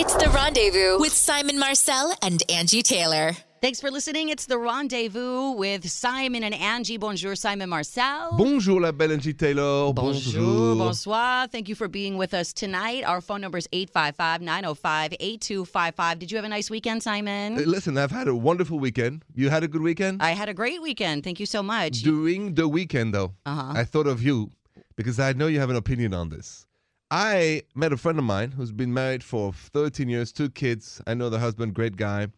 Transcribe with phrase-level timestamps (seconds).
[0.00, 3.32] It's the rendezvous with Simon Marcel and Angi Taylor.
[3.60, 4.30] Thanks for listening.
[4.30, 6.98] It's the rendezvous with Simon and Angi.
[6.98, 8.30] Bonjour, Simon Marcel.
[8.38, 9.92] Bonjour, la belle Angi Taylor.
[9.92, 11.46] Bonjour, bonsoir.
[11.48, 13.04] Thank you for being with us tonight.
[13.04, 16.18] Our phone number is 855 905 8255.
[16.18, 17.58] Did you have a nice weekend, Simon?
[17.58, 19.22] Uh, Listen, I've had a wonderful weekend.
[19.34, 20.22] You had a good weekend?
[20.22, 21.24] I had a great weekend.
[21.24, 22.00] Thank you so much.
[22.02, 23.72] During the weekend, though, Uh-huh.
[23.76, 24.50] I thought of you
[24.96, 26.66] because I know you have an opinion on this.
[27.10, 31.02] I met a friend of mine who's been married for 13 years, two kids.
[31.06, 32.28] I know the husband, great guy.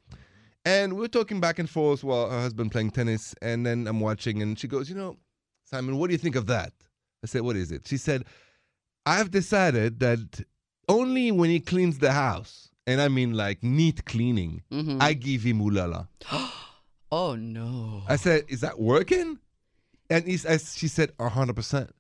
[0.65, 3.35] And we're talking back and forth while her husband playing tennis.
[3.43, 5.17] And then I'm watching, and she goes, You know,
[5.65, 6.73] Simon, what do you think of that?
[7.23, 7.87] I said, What is it?
[7.87, 8.25] She said,
[9.05, 10.45] I've decided that
[10.89, 15.03] only when he cleans the house, and I mean like neat cleaning, Mhm.
[15.03, 16.07] I give him ooh la la.
[17.11, 18.03] oh, no.
[18.09, 19.39] I said, "Is that working?"
[20.09, 21.91] And he's, as she said, hundred percent.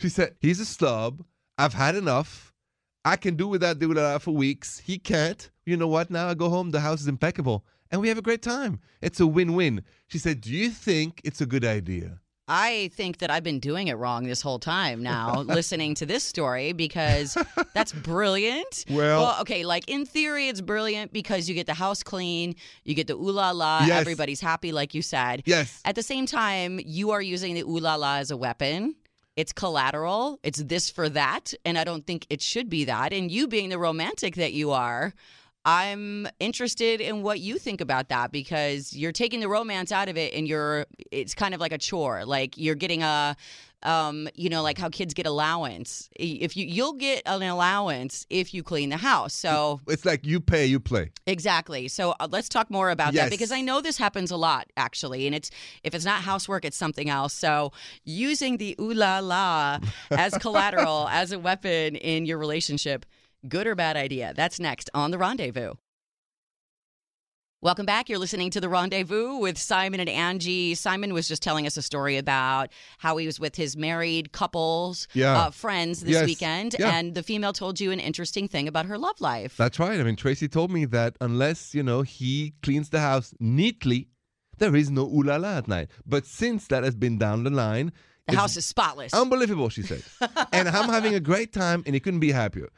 [0.00, 1.24] She said, "He's a slob.
[1.58, 2.52] I've had enough.
[3.04, 4.78] I can do without doing that for weeks.
[4.80, 5.50] He can't.
[5.66, 6.10] You know what?
[6.10, 6.70] Now I go home.
[6.70, 8.80] The house is impeccable, and we have a great time.
[9.02, 13.30] It's a win-win." She said, "Do you think it's a good idea?" I think that
[13.30, 17.36] I've been doing it wrong this whole time now, listening to this story because
[17.74, 18.86] that's brilliant.
[18.90, 23.06] Well- okay, like in theory, it's brilliant because you get the house clean, you get
[23.06, 24.00] the ooh la la, Yes.
[24.00, 25.42] everybody's happy, like you said.
[25.44, 25.80] Yes.
[25.84, 28.94] At the same time, you are using the ooh la la as a weapon.
[29.38, 30.40] It's collateral.
[30.42, 31.54] It's this for that.
[31.64, 33.12] And I don't think it should be that.
[33.12, 35.14] And you being the romantic that you are,
[35.64, 40.16] I'm interested in what you think about that because you're taking the romance out of
[40.16, 42.24] it and you're it's kind of like a chore.
[42.24, 43.36] Like you're getting a
[43.84, 46.08] um, you know, like how kids get allowance.
[46.16, 49.34] If you you'll get an allowance if you clean the house.
[49.34, 51.10] So It's like you pay, you play.
[51.26, 51.86] Exactly.
[51.86, 53.26] So uh, let's talk more about Yes.
[53.26, 55.50] that because I know this happens a lot actually, and it's
[55.84, 57.34] if it's not housework, it's something else.
[57.34, 57.72] So
[58.04, 59.78] using the ooh la la
[60.10, 63.06] as collateral as a weapon in your relationship,
[63.46, 64.32] good or bad idea?
[64.34, 65.74] That's next on the rendezvous.
[67.60, 68.08] Welcome back.
[68.08, 70.76] You're listening to The Rendezvous with Simon and Angi.
[70.76, 75.08] Simon was just telling us a story about how he was with his married couples,
[75.12, 75.36] Yeah.
[75.36, 76.26] uh, friends this Yes.
[76.26, 76.94] weekend, Yeah.
[76.96, 79.56] and the female told you an interesting thing about her love life.
[79.56, 79.98] That's right.
[79.98, 84.06] I mean, Tracy told me that unless, you know, he cleans the house neatly,
[84.58, 85.90] there is no ooh la la at night.
[86.06, 87.90] But since that has been down the line,
[88.28, 89.12] the house is spotless.
[89.12, 90.04] Unbelievable, she said.
[90.52, 92.68] and I'm having a great time, and he couldn't be happier.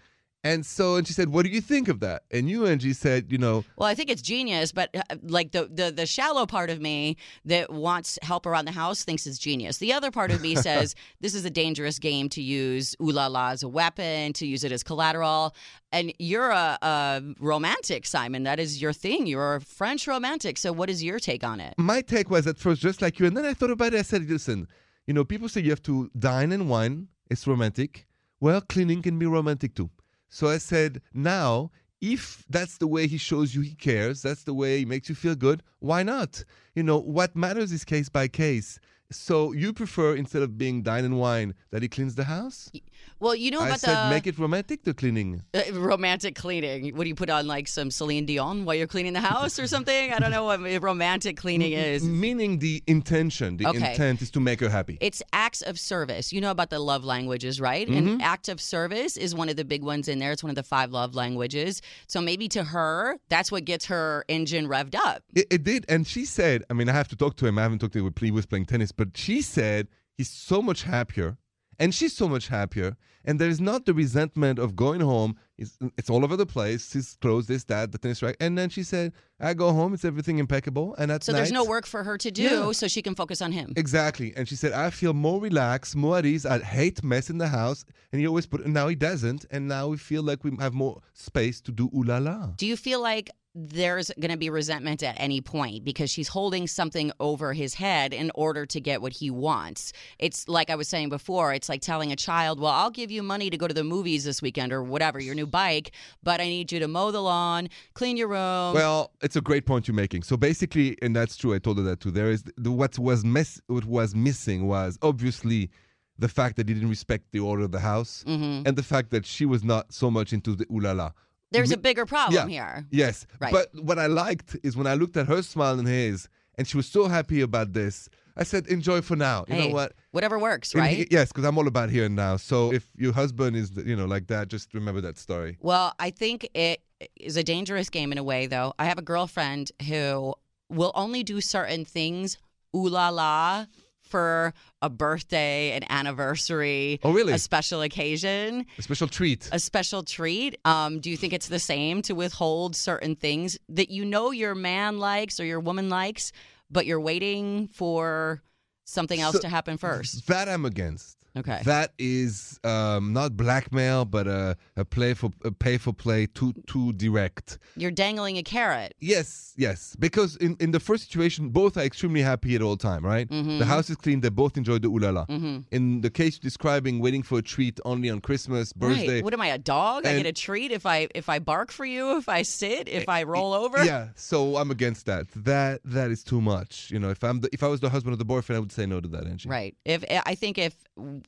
[0.42, 3.30] And so, and she said, "What do you think of that?" And you, Angi, said,
[3.30, 6.70] "You know, Well, I think it's genius, but uh, like the, the the shallow part
[6.70, 9.76] of me that wants help around the house thinks it's genius.
[9.78, 13.26] The other part of me says this is a dangerous game to use ooh la
[13.26, 15.54] la as a weapon, to use it as collateral.
[15.92, 18.44] And you're a, a romantic, Simon.
[18.44, 19.26] That is your thing.
[19.26, 20.56] You're a French romantic.
[20.56, 21.74] So, what is your take on it?
[21.76, 23.98] my take was at first just like you, and then I thought about it.
[23.98, 24.68] I said, listen,
[25.06, 27.08] you know, people say you have to dine and wine.
[27.30, 28.06] It's romantic.
[28.40, 29.90] Well, cleaning can be romantic too.
[30.30, 31.70] So I said, now,
[32.00, 35.14] if that's the way he shows you he cares, that's the way he makes you
[35.14, 36.44] feel good, why not?
[36.74, 38.78] You know, what matters is case by case.
[39.10, 42.70] So you prefer instead of being dine and wine that he cleans the house?
[43.18, 45.42] Well, you know I about said the make it romantic the cleaning.
[45.52, 46.96] uh, romantic cleaning.
[46.96, 49.66] What do you put on, like some Celine Dion while you're cleaning the house or
[49.66, 50.12] something?
[50.12, 52.02] I don't know what romantic cleaning is.
[52.02, 53.90] Meaning the intention, the Okay.
[53.90, 54.96] intent is to make her happy.
[55.02, 56.32] It's acts of service.
[56.32, 57.86] You know about the love languages, right?
[57.86, 58.08] Mm-hmm.
[58.08, 60.32] And act of service is one of the big ones in there.
[60.32, 61.82] It's one of the five love languages.
[62.06, 65.24] So maybe to her, that's what gets her engine revved up.
[65.34, 67.58] It, it did, and she said, I mean, I have to talk to him.
[67.58, 68.14] I haven't talked to him.
[68.18, 71.36] He was playing tennis, but she said he's so much happier,
[71.80, 75.36] and she's so much happier, and there is not the resentment of going home.
[75.58, 76.92] It's, it's all over the place.
[76.92, 80.04] His clothes, this, that, the tennis rack, and then she said, I go home, it's
[80.04, 82.72] everything impeccable, and that's So there's no work for her to do, Yeah.
[82.72, 83.72] so she can focus on him.
[83.76, 86.46] Exactly, and she said, I feel more relaxed, more at ease.
[86.46, 88.64] I hate mess in the house, and he always put.
[88.66, 92.04] Now he doesn't, and now we feel like we have more space to do ooh
[92.04, 92.46] la la.
[92.56, 96.66] Do you feel like there's going to be resentment at any point because she's holding
[96.68, 99.92] something over his head in order to get what he wants?
[100.20, 103.22] It's like I was saying before, it's like telling a child, Well, I'll give you
[103.22, 105.90] money to go to the movies this weekend or whatever, your new bike,
[106.22, 108.74] but I need you to mow the lawn, clean your room.
[108.74, 110.22] Well, it's a great point you're making.
[110.22, 111.52] So basically, and that's true.
[111.52, 112.12] I told her that too.
[112.12, 113.24] There is the, what was
[113.66, 115.70] what was missing was obviously
[116.18, 118.66] the fact that he didn't respect the order of the house, Mhm.
[118.66, 121.10] and the fact that she was not so much into the ooh la la.
[121.50, 122.74] There's a bigger problem yeah.
[122.74, 122.86] here.
[122.90, 123.52] Yes, Right.
[123.52, 126.76] but what I liked is when I looked at her smile and his, and she
[126.76, 128.08] was so happy about this.
[128.36, 129.92] I said, "Enjoy for now." You Hey, know what?
[130.12, 130.96] Whatever works, right?
[130.96, 132.36] he- yes, because I'm all about here and now.
[132.36, 135.58] So if your husband is, you know, like that, just remember that story.
[135.60, 136.80] Well, I think it
[137.16, 138.72] is a dangerous game in a way, though.
[138.78, 140.34] I have a girlfriend who
[140.68, 142.38] will only do certain things,
[142.74, 143.66] ooh la la,
[144.10, 144.52] for
[144.82, 147.32] a birthday, an anniversary, Oh, really?
[147.32, 149.48] a special occasion, A special treat.
[149.52, 150.58] a special treat.
[150.64, 154.54] Um, do you think it's the same to withhold certain things that you know your
[154.54, 156.32] man likes or your woman likes,
[156.70, 158.42] but you're waiting for
[158.84, 160.26] something else So- to happen first?
[160.26, 161.16] That I'm against.
[161.36, 161.60] Okay.
[161.64, 166.52] That is um, not blackmail, but a, a play for a pay for play, too
[166.66, 167.58] too direct.
[167.76, 168.94] You're dangling a carrot.
[169.00, 169.96] Yes, yes.
[169.98, 173.28] Because in, in the first situation, both are extremely happy at all time, right?
[173.28, 173.58] Mm-hmm.
[173.58, 174.20] The house is clean.
[174.20, 175.26] They both enjoy the ooh la la.
[175.70, 179.16] In the case describing waiting for a treat only on Christmas, birthday.
[179.16, 179.24] Right.
[179.24, 180.06] What am I, a dog?
[180.06, 183.08] I get a treat if I if I bark for you, if I sit, if
[183.08, 183.78] I roll over.
[183.78, 185.26] Eh, Yeah, so I'm against that.
[185.36, 186.90] That that is too much.
[186.90, 188.72] You know, if I'm the, if I was the husband of the boyfriend, I would
[188.72, 189.48] say no to that, Angi.
[189.48, 189.76] Right.
[189.84, 190.74] If I think if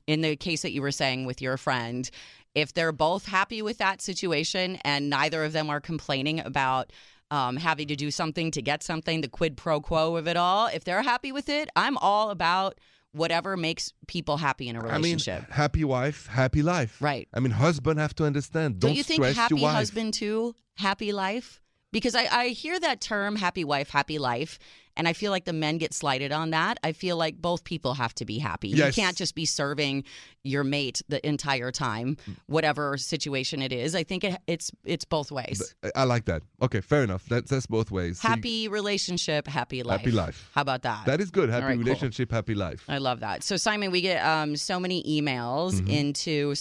[0.06, 2.10] in the case that you were saying with your friend,
[2.54, 6.92] if they're both happy with that situation and neither of them are complaining about
[7.30, 10.66] um, having to do something to get something, the quid pro quo of it all,
[10.66, 12.78] if they're happy with it, I'm all about
[13.12, 15.50] whatever makes people happy in a I mean, relationship.
[15.50, 17.00] happy wife, happy life.
[17.00, 17.28] Right.
[17.32, 18.80] I mean, husband have to understand.
[18.80, 21.60] Don't, Don't you think happy husband too, happy life?
[21.90, 24.58] Because I, I hear that term, happy wife, happy life,
[24.96, 26.78] and I feel like the men get slighted on that.
[26.84, 28.68] I feel like both people have to be happy.
[28.68, 28.96] Yes.
[28.96, 30.04] You can't just be serving
[30.44, 32.16] your mate the entire time,
[32.46, 33.94] whatever situation it is.
[33.94, 35.74] I think it, it's it's both ways.
[35.94, 36.42] I- like that.
[36.60, 37.24] Okay, fair enough.
[37.28, 38.20] That's that's both ways.
[38.20, 40.00] So you- happy relationship, happy life.
[40.00, 40.50] Happy life.
[40.54, 41.06] How about that?
[41.06, 41.48] that is good.
[41.48, 41.84] Happy right, cool.
[41.84, 42.84] relationship, happy life.
[42.88, 43.42] I love that.
[43.42, 45.88] So, Simon, we get um, so many emails Mm-hmm.
[45.90, 46.52] into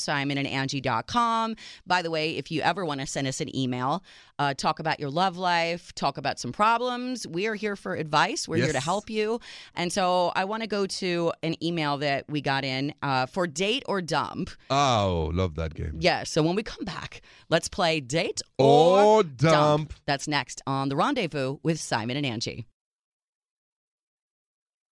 [0.55, 1.55] simonandangie.com.
[1.87, 4.03] By the way, if you ever want to send us an email,
[4.39, 8.20] uh, talk about your love life, talk about some problems, we are here for advice.
[8.47, 9.39] We're here to help you.
[9.75, 13.47] And so, I want to go to an email that we got in uh, for
[13.47, 14.49] date or dump.
[14.69, 15.97] Oh, love that game.
[15.99, 16.23] Yeah.
[16.23, 19.93] So, when we come back, let's play date or, Or dump.
[20.05, 22.65] That's next on The Rendezvous with Simon and Angi.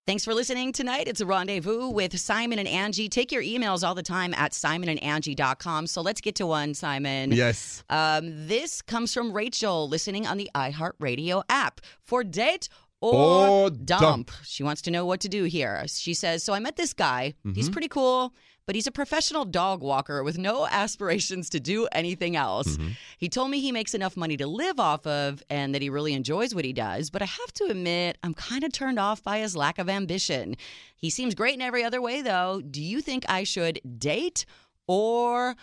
[0.07, 1.07] Thanks for listening tonight.
[1.07, 3.07] It's a rendezvous with Simon and Angi.
[3.11, 5.85] Take your emails all the time at simonandangie.com.
[5.85, 7.31] So let's get to one, Simon.
[7.31, 7.83] Yes.
[7.91, 12.69] Um, this comes from Rachel listening on the iHeartRadio app for date
[13.01, 14.01] or, Or dump.
[14.01, 14.31] dump.
[14.43, 15.83] She wants to know what to do here.
[15.87, 17.33] She says, So I met this guy.
[17.45, 17.53] Mm-hmm.
[17.55, 18.33] He's pretty cool,
[18.65, 22.75] but he's a professional dog walker with no aspirations to do anything else.
[22.77, 22.89] Mm-hmm.
[23.17, 26.13] He told me he makes enough money to live off of and that he really
[26.13, 29.39] enjoys what he does, but I have to admit, I'm kind of turned off by
[29.39, 30.55] his lack of ambition.
[30.95, 32.61] He seems great in every other way, though.
[32.61, 34.45] Do you think I should date?
[34.91, 35.55] Or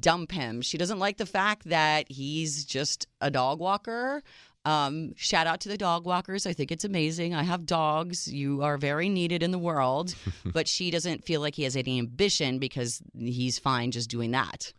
[0.00, 0.60] dump him.
[0.60, 4.22] She doesn't like the fact that he's just a dog walker.
[4.64, 6.46] Um, shout out to the dog walkers.
[6.46, 7.34] I think it's amazing.
[7.34, 8.26] I have dogs.
[8.28, 10.14] You are very needed in the world.
[10.52, 14.72] but she doesn't feel like he has any ambition because he's fine just doing that.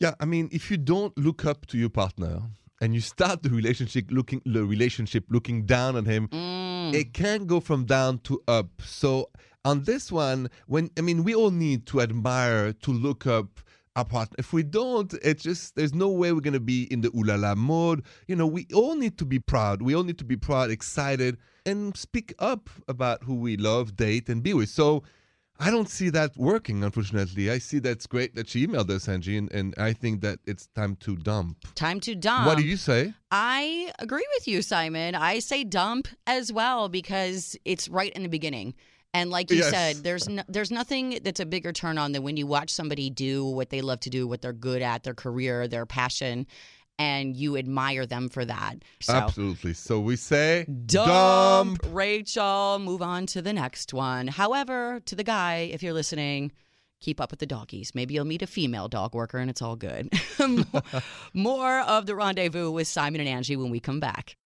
[0.00, 2.42] Yeah, I mean, if you don't look up to your partner
[2.80, 6.94] and you start the relationship looking the relationship looking down on him, Mm.
[6.94, 8.82] it can go from down to up.
[8.82, 9.30] So
[9.64, 13.60] on this one, when I mean, we all need to admire, to look up
[13.96, 14.36] our partner.
[14.38, 17.36] If we don't, it's just there's no way we're gonna be in the ooh la
[17.36, 18.02] la mode.
[18.26, 19.82] You know, we all need to be proud.
[19.82, 24.28] We all need to be proud, excited, and speak up about who we love, date,
[24.28, 24.68] and be with.
[24.68, 25.02] So.
[25.60, 27.48] I don't see that working, unfortunately.
[27.48, 30.66] I see that's great that she emailed us, Angi, and, and I think that it's
[30.74, 31.58] time to dump.
[31.76, 32.48] Time to dump.
[32.48, 33.14] what do you say?
[33.30, 35.14] I agree with you, Simon.
[35.14, 38.74] I say dump as well because it's right in the beginning.
[39.14, 39.70] And like you Yes.
[39.70, 43.08] said, there's no, there's nothing that's a bigger turn on than when you watch somebody
[43.10, 46.46] do what they love to do, what they're good at, their career, their passion,
[46.98, 48.76] and you admire them for that.
[49.00, 49.72] So Absolutely.
[49.74, 52.78] So we say dump, Rachel.
[52.80, 54.26] Move on to the next one.
[54.26, 56.50] However, to the guy, if you're listening,
[57.00, 57.94] keep up with the doggies.
[57.94, 60.12] Maybe you'll meet a female dog worker and it's all good.
[60.38, 60.92] More-
[61.34, 64.36] More of the rendezvous with Simon and Angie when we come back.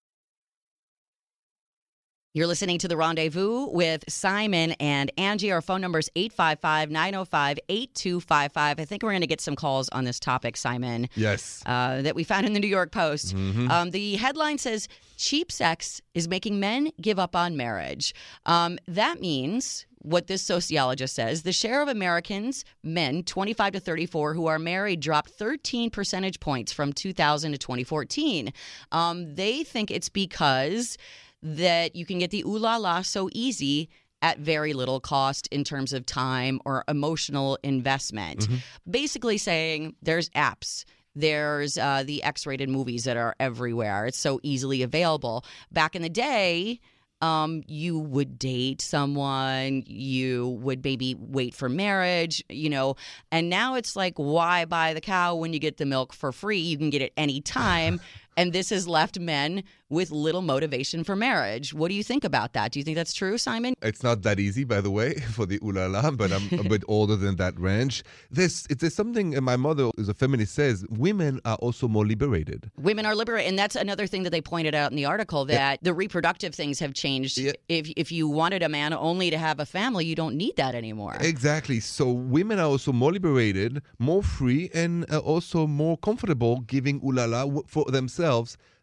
[2.35, 5.51] You're listening to The Rendezvous with Simon and Angi.
[5.53, 8.79] Our phone number is 855 905 8255.
[8.79, 11.63] I think we're going to get some calls on this topic, Simon Yes.
[11.65, 13.35] uh, that we found in the New York Post.
[13.35, 13.71] Mm-hmm.
[13.71, 18.15] Um, the headline says cheap sex is making men give up on marriage.
[18.45, 24.35] Um, that means what this sociologist says the share of Americans, men 25 to 34,
[24.35, 28.53] who are married dropped 13 percentage points from 2000 to 2014.
[28.93, 30.99] Um, they think it's because
[31.43, 33.89] that you can get the ooh la la so easy
[34.23, 38.49] at very little cost in terms of time or emotional investment.
[38.91, 40.85] Basically, saying there's apps.
[41.15, 44.07] There's uh, the X rated movies that are everywhere.
[44.07, 45.45] It's so easily available.
[45.73, 46.81] Back in the day,
[47.21, 52.95] um, you would date someone, you would maybe wait for marriage, you know,
[53.33, 56.61] and now it's like, why buy the cow when you get the milk for free?
[56.61, 58.01] You can get it any time.
[58.39, 61.73] and this has left men with little motivation for marriage.
[61.73, 62.73] What do you think about that?
[62.73, 63.75] Do you think that's true, Simon?
[63.83, 66.69] It's not that easy, by the way, for the ooh la la, but I'm a
[66.69, 68.05] bit older than that range.
[68.31, 72.71] There's, it's there's something my mother, who's a feminist, says women are also more liberated.
[72.77, 75.83] Women are liberated, and that's another thing that they pointed out in the article that
[75.83, 77.39] the reproductive things have changed.
[77.39, 77.53] Yeah.
[77.69, 80.75] If if you wanted a man only to have a family, you don't need that
[80.75, 81.17] anymore.
[81.21, 81.81] Exactly.
[81.81, 87.25] So women are also more liberated, more free, and also more comfortable giving ooh la
[87.25, 88.28] la w- for themselves,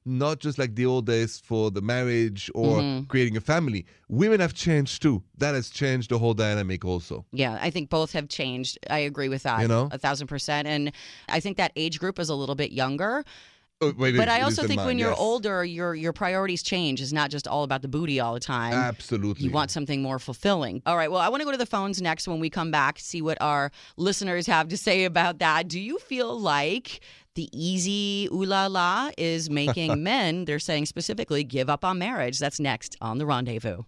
[0.07, 3.05] not just like the old days for the marriage or Mm-hmm.
[3.05, 3.85] creating a family.
[4.07, 5.23] Women have changed too.
[5.39, 7.25] That has changed the whole dynamic also.
[7.31, 8.77] Yeah, I think both have changed.
[8.89, 9.61] I agree with that.
[9.61, 9.89] You know?
[9.91, 10.67] a thousand percent.
[10.67, 10.91] And
[11.27, 13.23] I think that age group is a little bit younger.
[13.81, 15.19] Oh, wait, But I also in think when you're yes.
[15.19, 17.01] older, your your priorities change.
[17.01, 18.73] It's not just all about the booty all the time.
[18.73, 19.43] Absolutely.
[19.45, 20.81] You want something more fulfilling.
[20.85, 21.11] All right.
[21.11, 23.37] Well, I want to go to the phones next when we come back, see what
[23.41, 25.67] our listeners have to say about that.
[25.67, 27.01] Do you feel like
[27.36, 32.39] the easy ooh la la is making men, they're saying specifically, give up on marriage?
[32.39, 33.84] That's next on The Rendezvous.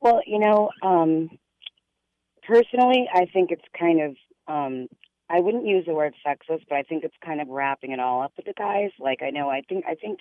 [0.00, 1.30] Well, you know, um,
[2.46, 4.88] personally, I think it's kind of, um,
[5.28, 8.22] I wouldn't use the word sexist, but I think it's kind of wrapping it all
[8.22, 8.90] up with the guys.
[9.00, 10.20] Like, I know, I think, I think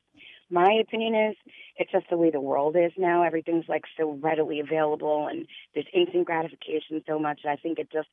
[0.49, 1.35] my opinion is
[1.77, 3.21] it's just the way the world is now.
[3.23, 7.41] Everything's like so readily available and there's instant gratification so much.
[7.47, 8.09] I think it just,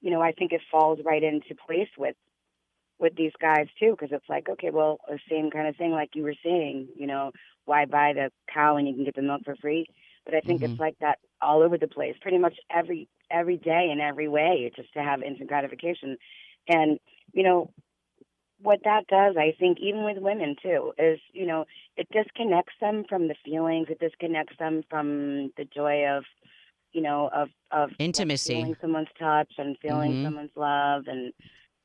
[0.00, 2.16] you know, I think it falls right into place with,
[3.00, 6.10] with these guys too, because it's like, okay, well, the same kind of thing, like
[6.14, 7.32] you were saying, you know,
[7.64, 9.86] why buy the cow when you can get the milk for free?
[10.24, 10.64] But I think Mhm.
[10.64, 14.70] it's like that all over the place, pretty much every every day in every way,
[14.76, 16.16] just to have instant gratification.
[16.68, 16.98] And
[17.32, 17.70] you know
[18.62, 21.64] what that does, I think, even with women too, is you know
[21.96, 23.88] it disconnects them from the feelings.
[23.90, 26.24] It disconnects them from the joy of
[26.92, 28.54] you know of of Intimacy.
[28.54, 30.22] feeling someone's touch and feeling Mhm.
[30.22, 31.32] someone's love and.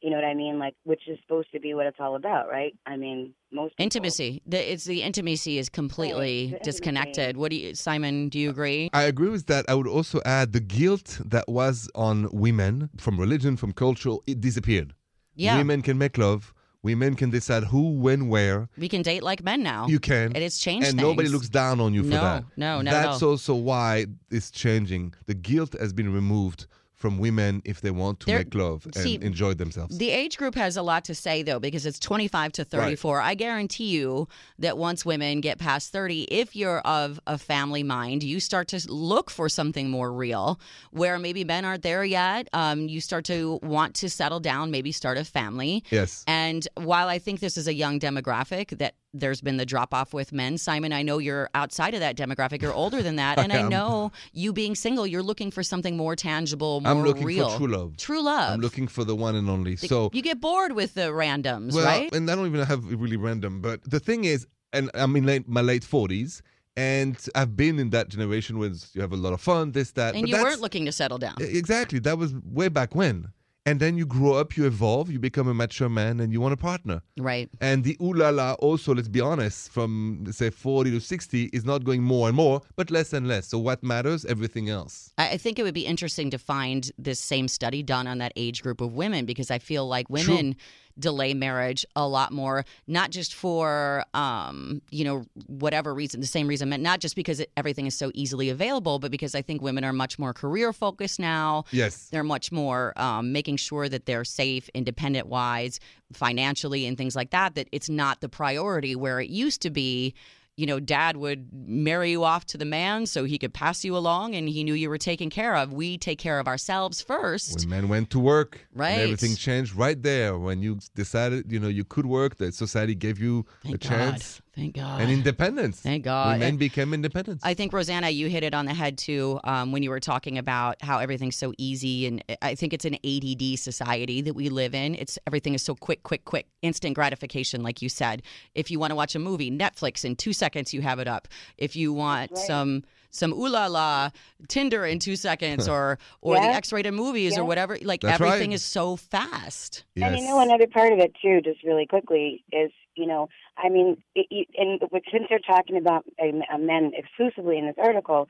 [0.06, 0.60] You know what I mean?
[0.60, 2.74] Like, which is supposed to be what it's all about, right?
[2.86, 6.64] I mean, most people- intimacy the, it's the intimacy is completely the intimacy.
[6.70, 9.66] disconnected what do you simon do you agree I agree with that.
[9.68, 14.38] I would also add the guilt that was on women from religion, from culture, it
[14.42, 14.94] disappeared.
[15.36, 16.54] yeah Women can make love.
[16.84, 18.60] Women can decide who, when, where.
[18.78, 20.28] we can date like men now You can.
[20.36, 22.44] it has changed and nobody looks down on you for No, that.
[22.66, 25.06] no, not at That's also why it's changing.
[25.26, 26.68] The guilt has been removed
[27.06, 29.96] from women if they want to They're- make love and see, enjoy themselves.
[29.96, 33.22] The age group has a lot to say, though, because it's 25 to 34.
[33.22, 38.24] I guarantee you that once women get past 30, if you're of a family mind,
[38.24, 40.60] you start to look for something more real
[40.90, 42.48] where maybe men aren't there yet.
[42.54, 45.84] Um, you start to want to settle down, maybe start a family.
[45.92, 46.24] yes.
[46.26, 50.14] And while I think this is a young demographic, that there's been the drop off
[50.14, 52.62] with men, Simon, I know you're outside of that demographic.
[52.62, 53.40] You're older than that.
[53.46, 53.70] And I, am.
[53.70, 57.50] know you being single, you're looking for something more tangible, more I'm looking real.
[57.50, 57.98] for true love.
[57.98, 58.54] True love.
[58.54, 59.76] I'm looking for the one and only.
[59.76, 62.12] So you get bored with the randoms, well, right?
[62.12, 65.48] and I don't even have really random, but the thing is, and I'm in late,
[65.48, 66.42] my late 40s,
[66.76, 70.16] and I've been in that generation where you have a lot of fun, this, that.
[70.16, 71.36] And but you weren't looking to settle down.
[71.40, 72.00] Exactly.
[72.00, 73.28] That was way back when.
[73.68, 76.54] And then you grow up, you evolve, you become a mature man, and you want
[76.54, 77.02] a partner.
[77.18, 77.50] Right.
[77.60, 81.66] And the ooh la la also, let's be honest, from say 40 to 60 is
[81.66, 83.48] not going more and more, but less and less.
[83.48, 84.24] So what matters?
[84.26, 85.12] Everything else.
[85.18, 88.62] I think it would be interesting to find this same study done on that age
[88.62, 90.54] group of women because I feel like True.
[90.98, 96.48] Delay marriage a lot more, not just for, um, you know, whatever reason, the same
[96.48, 99.84] reason, not just because it, everything is so easily available, but because I think women
[99.84, 101.66] are much more career focused now.
[101.72, 102.10] Yes.
[102.10, 105.80] They're much more um, making sure that they're safe, independent wise,
[106.14, 107.56] financially, and things like that.
[107.56, 110.14] That it's not the priority where it used to be.
[110.58, 113.96] You know, dad would marry you off to the man so he could pass you
[113.98, 115.74] along and he knew you were taken care of.
[115.74, 117.60] We take care of ourselves first.
[117.60, 119.00] When men went to work, and Right.
[119.00, 120.38] everything changed right there.
[120.38, 123.90] When you decided, you know, you could work, that society gave you Thank a God.
[123.90, 124.42] chance.
[124.56, 125.02] Thank God.
[125.02, 125.82] and independence.
[125.82, 126.36] Thank God.
[126.36, 127.42] Women And became independent.
[127.44, 130.38] I think Rosanna, you hit it on the head too um, when you were talking
[130.38, 134.74] about how everything's so easy, and I think it's an ADD society that we live
[134.74, 134.96] in.
[134.96, 138.22] It's everything is so quick, quick, quick, instant gratification, like you said.
[138.54, 141.28] If you want to watch a movie, Netflix in two seconds you have it up.
[141.58, 142.40] If you want right.
[142.46, 144.10] some some ooh la la
[144.48, 148.56] Tinder in two seconds, or or the X-rated movies or whatever, like That's everything right.
[148.56, 149.84] is so fast.
[149.96, 150.12] yes.
[150.12, 153.70] And you know, another part of it too, just really quickly, is you know, I
[153.70, 158.28] mean, it, you- and since they're talking about uh, men exclusively in this article,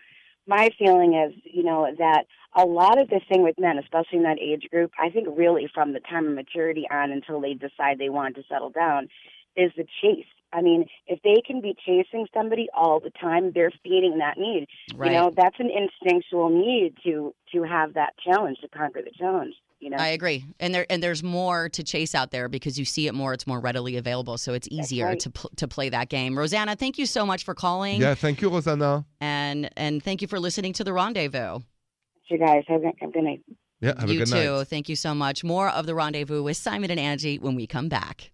[0.48, 4.24] my feeling is, you know, that a lot of this thing with men, especially in
[4.24, 7.98] that age group, I think really from the time of maturity on until they decide
[7.98, 9.08] they want to settle down,
[9.56, 10.26] is the chase.
[10.54, 14.68] I mean, if they can be chasing somebody all the time, they're feeding that need.
[14.96, 15.12] Right.
[15.12, 19.56] You know, that's an instinctual need to to have that challenge to conquer the challenge.
[19.80, 22.86] You know, I agree, and there and there's more to chase out there because you
[22.86, 23.34] see it more.
[23.34, 25.20] It's more readily available, so it's easier right.
[25.20, 26.38] to pl- to play that game.
[26.38, 29.06] Rosanna, thank you so much for calling, yeah, thank you, Rosanna.
[29.20, 31.60] and and thank you for listening to the Rendezvous.
[32.30, 33.44] you guys have a have a good night.
[33.82, 34.58] Yeah, have you a good too.
[34.58, 34.68] night.
[34.68, 35.44] Thank you so much.
[35.44, 38.32] More of the Rendezvous with Simon and Angi when we come back.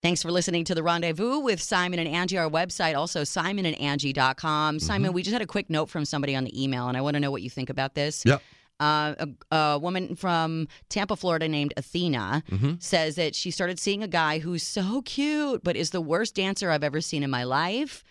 [0.00, 2.40] Thanks for listening to the Rendezvous with Simon and Angi.
[2.40, 4.78] Our website also simonandangie.com.
[4.78, 5.14] Simon, mm-hmm.
[5.14, 7.20] we just had a quick note from somebody on the email, and I want to
[7.20, 8.22] know what you think about this.
[8.24, 8.38] Yeah.
[8.80, 9.14] Uh,
[9.50, 14.08] a, a woman from Tampa, Florida, named Athena, hmm says that she started seeing a
[14.08, 18.04] guy who's so cute, but is the worst dancer I've ever seen in my life.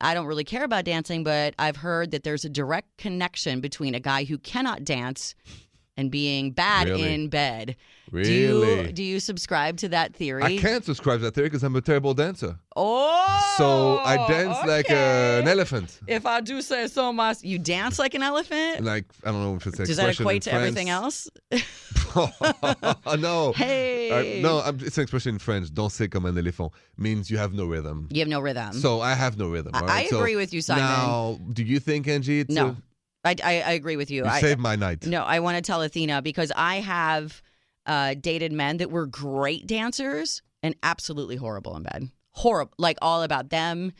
[0.00, 3.94] I don't really care about dancing, but I've heard that there's a direct connection between
[3.94, 5.34] a guy who cannot dance
[5.96, 7.12] and being bad Really?
[7.14, 7.76] in bed.
[8.10, 8.24] Really?
[8.24, 10.42] Do you do you subscribe to that theory?
[10.42, 12.58] I can't subscribe to that theory because I'm a terrible dancer.
[12.76, 16.00] Oh, So I dance like a, an elephant.
[16.06, 18.84] If I do say so myself, you dance like an elephant.
[18.84, 21.28] Like I don't know if it's Does that equate to everything else?
[23.18, 23.52] no.
[23.56, 25.68] Hey, Uh, no, I'm, it's an expression in French.
[25.72, 28.08] Danser comme un éléphant means you have no rhythm.
[28.10, 28.72] you have no rhythm.
[28.74, 29.72] So I have no rhythm.
[29.74, 29.90] I- right?
[30.06, 30.84] I So agree with you, Simon.
[30.84, 32.40] Now, do you think, Angi?
[32.40, 32.76] It's No, a-
[33.24, 34.24] I, I, I agree with you.
[34.24, 35.06] you I, saved my night.
[35.06, 37.42] No, I want to tell Athena because I have
[37.86, 42.10] uh, dated men that were great dancers and absolutely horrible in bed.
[42.30, 43.92] Horrible, like all about them.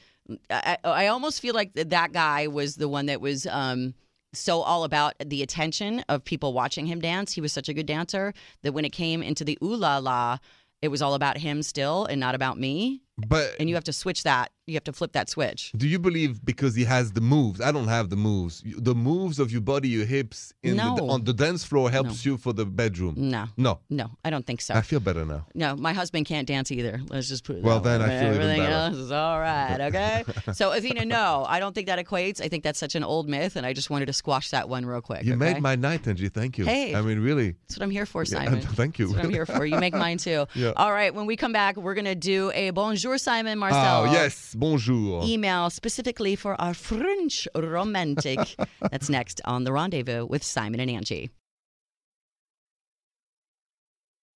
[0.50, 3.94] I, I almost feel like that guy was the one that was um,
[4.32, 7.32] so all about the attention of people watching him dance.
[7.32, 10.38] He was such a good dancer that when it came into the ooh la la,
[10.80, 13.02] it was all about him still and not about me.
[13.18, 14.50] But And you have to switch that.
[14.66, 15.72] You have to flip that switch.
[15.76, 17.60] do you believe because he has the moves?
[17.60, 18.62] I don't have the moves.
[18.64, 22.36] The moves of your body, your hips in the, on the dance floor helps you
[22.38, 23.14] for the bedroom.
[23.16, 24.74] No, No, no, I don't think so.
[24.74, 25.46] I feel better now.
[25.54, 27.00] No, my husband can't dance either.
[27.08, 28.06] Let's just put it Well, then way.
[28.06, 28.72] I feel even better.
[28.72, 30.24] else is all right, okay?
[30.52, 32.40] so, Athena, no, I don't think that equates.
[32.40, 34.86] I think that's such an old myth, and I just wanted to squash that one
[34.86, 35.24] real quick.
[35.24, 35.38] You okay?
[35.54, 36.32] made my night, Angi.
[36.32, 36.64] Thank you.
[36.66, 36.94] Hey.
[36.94, 37.56] I mean, really.
[37.66, 38.60] That's what I'm here for, Yeah, Simon.
[38.60, 39.06] thank you.
[39.06, 39.66] That's what I'm here for.
[39.66, 40.46] You make mine too.
[40.54, 40.72] Yeah.
[40.76, 44.02] All right, when we come back, we're going to do a Bonjour, Simon ah, Marcel.
[44.02, 44.54] Oh, yes.
[44.54, 45.24] Bonjour.
[45.24, 48.38] Email specifically for our French romantic.
[48.90, 51.30] That's next on The Rendezvous with Simon and Angi.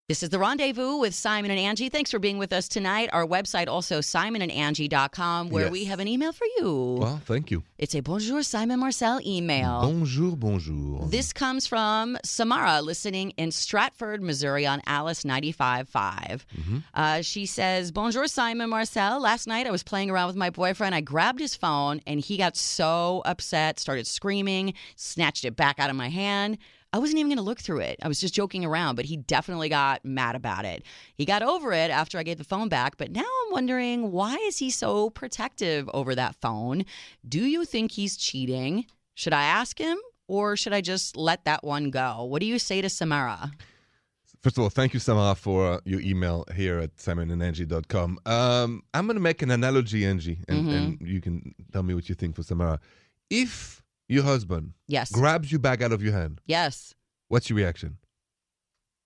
[0.08, 1.90] This is The Rendezvous with Simon and Angi.
[1.90, 3.10] Thanks for being with us tonight.
[3.12, 6.98] Our website also simonandangie.com where we have an email for you.
[7.00, 7.64] Well, thank you.
[7.76, 9.80] It's a Bonjour Simon Marcel email.
[9.80, 11.08] Bonjour, bonjour.
[11.08, 15.88] This comes from Samara, listening in Strafford, Missouri on Alice 95.5.
[15.90, 16.78] Mm-hmm.
[16.94, 19.20] Uh, she says, Bonjour, Simon Marcel.
[19.20, 20.94] Last night I was playing around with my boyfriend.
[20.94, 25.90] I grabbed his phone and he got so upset, started screaming, snatched it back out
[25.90, 26.58] of my hand.
[26.96, 27.98] I wasn't even going to look through it.
[28.02, 30.82] I was just joking around, but he definitely got mad about it.
[31.14, 34.36] He got over it after I gave the phone back, but now I'm wondering why
[34.46, 36.86] is he so protective over that phone?
[37.28, 38.86] Do you think he's cheating?
[39.14, 42.24] Should I ask him or should I just let that one go?
[42.24, 43.52] What do you say to Samara?
[44.42, 48.20] First of all, thank you, Samara, for uh, your email here at simonandangie.com.
[48.24, 50.76] Um, I'm going to make an analogy, Angi, and, Mhm.
[50.76, 52.80] and you can tell me what you think for Samara.
[53.28, 55.10] If your husband Yes.
[55.10, 56.94] grabs your bag out of your hand, yes.
[57.28, 57.98] what's your reaction?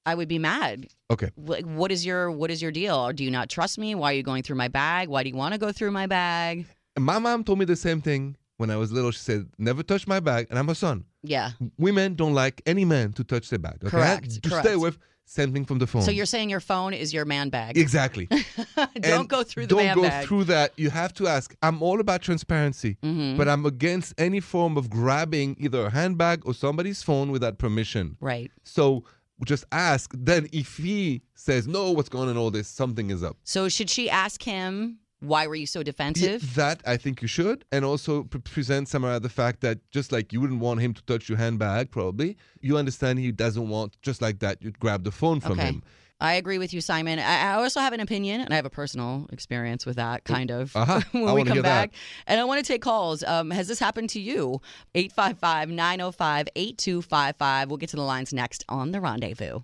[0.06, 0.86] I would be mad.
[1.10, 1.30] Okay.
[1.36, 2.96] Like, what is your what is your deal?
[2.96, 3.94] Or do you not trust me?
[3.94, 5.08] Why are you going through my bag?
[5.08, 6.66] Why do you want to go through my bag?
[6.96, 9.10] And my mom told me the same thing when I was little.
[9.10, 10.46] She said, never touch my bag.
[10.50, 11.04] And I'm a son.
[11.22, 11.50] Yeah.
[11.78, 13.76] Women don't like any man to touch their bag.
[13.84, 13.90] Okay?
[13.90, 14.66] Correct, To correct.
[14.66, 16.02] stay with, same thing from the phone.
[16.02, 17.78] So you're saying your phone is your man bag?
[17.78, 18.26] Exactly.
[18.76, 19.94] don't And go through the bag.
[19.94, 20.26] Don't go bag.
[20.26, 20.72] through that.
[20.76, 21.54] You have to ask.
[21.62, 23.36] I'm all about transparency, Mhm.
[23.36, 28.16] but I'm against any form of grabbing either a handbag or somebody's phone without permission.
[28.20, 28.50] right.
[28.64, 29.04] So
[29.46, 30.10] just ask.
[30.14, 32.36] Then if he says no, what's going on?
[32.36, 33.36] All this, something is up.
[33.44, 36.54] So should she ask him why were you so Yeah, defensive?
[36.56, 40.32] that I think you should, and also pre- present Samara the fact that just like
[40.32, 44.20] you wouldn't want him to touch your handbag, probably you understand he doesn't want just
[44.22, 44.62] like that.
[44.62, 45.66] You'd grab the phone from Okay.
[45.66, 45.82] him,
[46.22, 47.18] I agree with you, Simon.
[47.18, 50.50] I, I also have an opinion, and I have a personal experience with that, kind
[50.50, 50.76] of.
[50.76, 51.00] Uh-huh.
[51.12, 51.90] when I we come hear that.
[51.90, 51.94] back,
[52.26, 53.24] and I want to take calls.
[53.24, 54.60] Um, has this happened to you?
[54.94, 57.68] 855-905-8255.
[57.68, 59.60] We'll get to the lines next on the Rendezvous.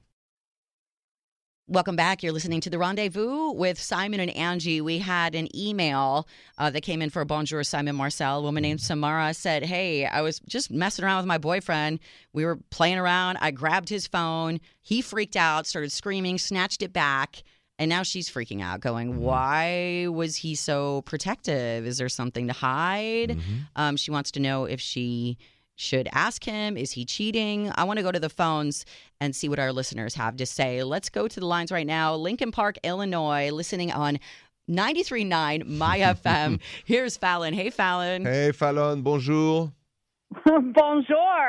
[1.69, 2.23] Welcome back.
[2.23, 4.81] You're listening to the Rendezvous with Simon and Angi.
[4.81, 8.39] We had an email uh, that came in for Bonjour Simon Marcel.
[8.39, 11.99] A woman named Samara said, Hey, I was just messing around with my boyfriend.
[12.33, 13.39] We were playing around.
[13.41, 14.61] I grabbed his phone.
[14.81, 17.43] He freaked out, started screaming, snatched it back.
[17.81, 21.85] And now she's freaking out, going, Why was he so protective?
[21.85, 23.31] Is there something to hide?
[23.31, 23.57] Mm-hmm.
[23.75, 25.37] Um, she wants to know if she
[25.77, 26.77] should ask him.
[26.77, 27.71] Is he cheating?
[27.75, 28.85] I want to go to the phones
[29.21, 30.83] and see what our listeners have to say.
[30.83, 32.15] Let's go to the lines right now.
[32.17, 34.19] Lincoln Park, Illinois, listening on
[34.71, 36.61] 93.9 My FM.
[36.85, 37.55] Here's Fallon.
[37.55, 38.25] Hey, Fallon.
[38.25, 39.73] Hey, Fallon, bonjour.
[40.45, 41.07] Bonjour.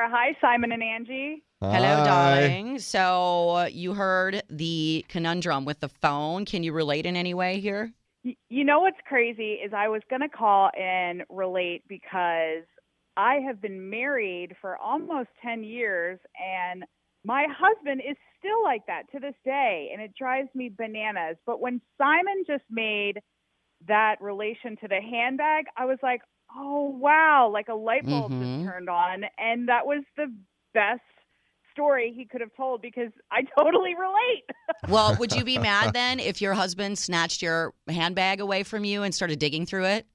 [0.10, 1.42] Hi, Simon and Angi.
[1.62, 2.78] Hello, darling.
[2.78, 6.46] So uh, you heard the conundrum with the phone.
[6.46, 7.92] Can you relate in any way here?
[8.24, 12.63] Y- You know what's crazy is I was going to call and relate because
[13.17, 16.86] I have been married for almost 10 years and
[17.25, 21.36] my husband is still like that to this day and it drives me bananas.
[21.45, 23.19] But when Simon just made
[23.88, 26.21] that relation to the handbag, I was like,
[26.56, 28.56] "Oh wow, like a light bulb Mhm.
[28.56, 30.34] just turned on." And that was the
[30.73, 31.01] best
[31.71, 34.45] story he could have told because I totally relate.
[34.88, 39.03] Well, would you be mad then if your husband snatched your handbag away from you
[39.03, 40.08] and started digging through it?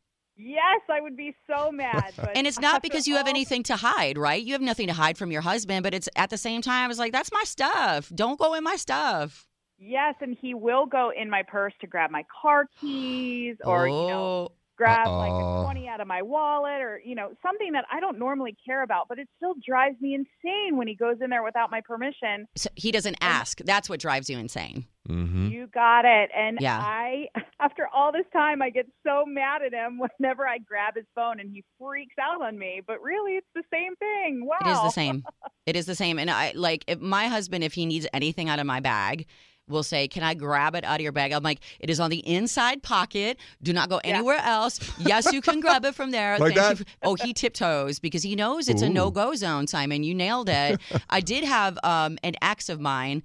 [0.44, 2.12] Yes, I would be so mad.
[2.34, 4.42] And it's not because you have anything to hide, right?
[4.42, 6.98] You have nothing to hide from your husband, but it's at the same time, it's
[6.98, 8.10] like, that's my stuff.
[8.14, 9.46] Don't go in my stuff.
[9.78, 13.92] Yes, and he will go in my purse to grab my car keys or you
[13.92, 15.60] know Oh, grab like Uh-oh.
[15.62, 18.82] a 20 out of my wallet or you know something that I don't normally care
[18.82, 22.46] about, but it still drives me insane when he goes in there without my permission.
[22.56, 23.58] so he doesn't ask.
[23.64, 24.86] That's what drives you insane.
[25.12, 25.48] Mm-hmm.
[25.48, 26.30] You got it.
[26.36, 26.78] And Yeah.
[26.78, 27.26] I
[27.60, 31.40] after all this time I get so mad at him whenever I grab his phone
[31.40, 34.46] and he freaks out on me, but really it's the same thing.
[34.46, 34.56] Wow.
[34.62, 35.24] It is the same.
[35.64, 36.18] It is the same.
[36.18, 39.26] And I like if my husband, if he needs anything out of my bag,
[39.68, 41.30] will say, Can I grab it out of your bag?
[41.30, 43.38] I'm like, It is on the inside pocket.
[43.62, 44.16] Do not go Yeah.
[44.16, 44.80] anywhere else.
[44.98, 46.36] Yes, you can grab it from there.
[46.36, 46.84] Like Thank that?
[46.88, 50.02] for- oh, he tiptoes because he knows it's a no go zone, Simon.
[50.02, 50.80] You nailed it.
[51.08, 53.22] I did have um, an ex of mine.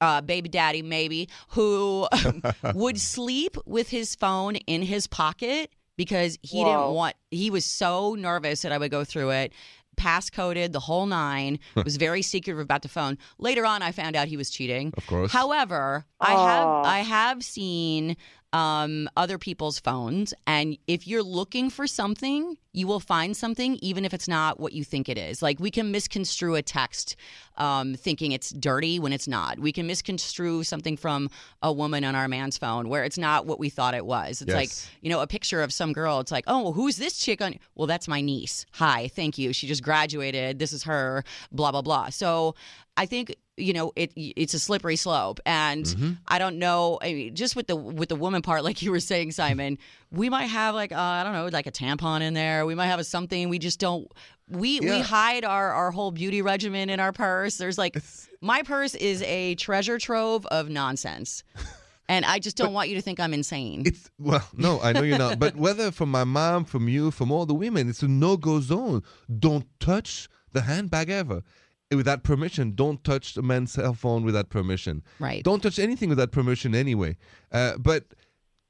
[0.00, 2.08] Uh, baby daddy, maybe, who
[2.74, 8.14] would sleep with his phone in his pocket because he didn't want, he was so
[8.14, 9.52] nervous that I would go through it
[10.00, 13.18] pass coded the whole nine, was very secretive about the phone.
[13.38, 14.94] Later on, I found out he was cheating.
[14.96, 15.30] Of course.
[15.30, 18.16] However, I have I have seen
[18.52, 24.04] um, other people's phones, and if you're looking for something, you will find something, even
[24.04, 25.42] if it's not what you think it is.
[25.42, 27.16] Like we can misconstrue a text,
[27.56, 29.58] um, thinking it's dirty when it's not.
[29.58, 31.30] We can misconstrue something from
[31.62, 34.42] a woman on our man's phone where it's not what we thought it was.
[34.42, 36.20] It's like you know a picture of some girl.
[36.20, 37.54] It's like, oh, who's this chick on?
[37.74, 38.66] Well, that's my niece.
[38.72, 39.52] Hi, thank you.
[39.52, 40.58] She just graduated.
[40.58, 41.24] This is her.
[41.52, 42.10] Blah blah blah.
[42.10, 42.54] So
[42.96, 44.12] I think you know it.
[44.16, 46.12] It's a slippery slope, and Mm-hmm.
[46.28, 46.98] I don't know.
[47.02, 49.78] I mean, just with the with the woman part, like you were saying, Simon,
[50.10, 52.64] we might have like uh, I don't know, like a tampon in there.
[52.66, 53.48] We might have a something.
[53.48, 54.10] We just don't.
[54.48, 57.56] We we hide our our whole beauty regimen in our purse.
[57.56, 61.42] There's like It's- my purse is a treasure trove of nonsense.
[62.08, 63.82] And I just don't want you to think I'm insane.
[63.86, 65.38] It's well, no, I know you're not.
[65.38, 69.04] But whether from my mom, from you, from all the women, it's a no-go zone.
[69.38, 71.42] Don't touch the handbag ever
[71.96, 72.72] without permission.
[72.74, 75.02] Don't touch a man's cell phone without permission.
[75.18, 75.42] Right.
[75.42, 77.16] Don't touch anything without permission anyway.
[77.52, 78.14] Uh, but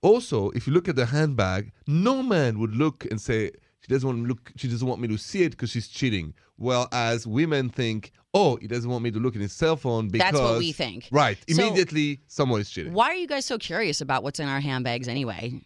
[0.03, 4.09] also, if you look at the handbag, no man would look and say she doesn't
[4.09, 4.53] want to look.
[4.57, 6.35] She doesn't want me to see it because she's cheating.
[6.59, 10.09] Well, as women think, oh, he doesn't want me to look at his cell phone
[10.09, 11.09] because That's what we think.
[11.11, 11.39] Right.
[11.49, 12.93] So- Immediately, someone is cheating.
[12.93, 15.63] Why are you guys so curious about what's in our handbags anyway?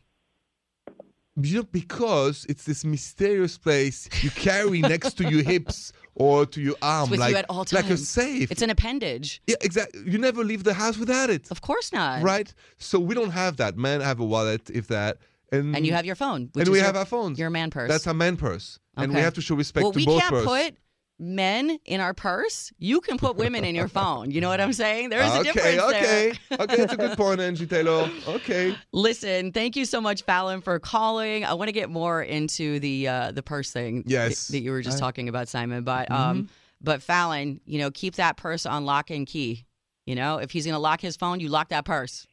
[1.36, 6.76] Know, because it's this mysterious place you carry next to your hips or to your
[6.80, 8.08] arm, with you like at all like a times.
[8.08, 8.52] safe.
[8.52, 9.42] It's an appendage.
[9.48, 10.02] yeah, exactly.
[10.06, 12.22] You never leave the house without it, Of course not.
[12.22, 12.54] right?
[12.78, 13.76] So we don't have that.
[13.76, 15.18] Men have a wallet, if that,
[15.50, 16.50] and And you have your phone.
[16.52, 17.36] Which and we your, have our phones.
[17.36, 17.90] your man purse.
[17.90, 20.44] That's our man purse, and we have to show respect well, to we can't purse.
[20.44, 20.76] put
[21.18, 22.72] men in our purse.
[22.78, 24.30] You can put women in your phone.
[24.30, 25.10] You know what I'm saying?
[25.10, 26.58] There's a okay, difference okay, there.
[26.60, 26.76] okay.
[26.76, 28.10] That's a good point, Angi Taylor.
[28.28, 28.76] Okay.
[28.92, 31.44] Listen, thank you so much, Fallon, for calling.
[31.44, 34.48] I want to get more into the uh, the purse thing Yes.
[34.48, 35.84] that, that you were just I- talking about, Simon.
[35.84, 36.48] But um,
[36.80, 39.64] but Fallon, you know, keep that purse on lock and key.
[40.06, 42.26] You know, if he's gonna lock his phone, you lock that purse.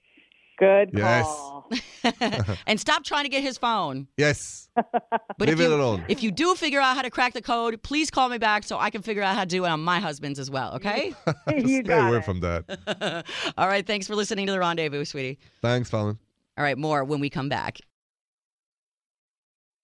[0.61, 1.27] Good Yes.
[2.67, 4.07] and stop trying to get his phone.
[4.15, 4.69] Yes.
[5.37, 6.05] But Leave if it you, alone.
[6.07, 8.77] If you do figure out how to crack the code, please call me back so
[8.77, 10.75] I can figure out how to do it on my husband's as well.
[10.75, 11.15] Okay.
[11.47, 12.25] you Stay got away it.
[12.25, 13.25] from that.
[13.57, 13.85] All right.
[13.85, 15.39] Thanks for listening to the rendezvous, sweetie.
[15.63, 16.19] Thanks, Fallon.
[16.57, 17.79] All right, more when we come back.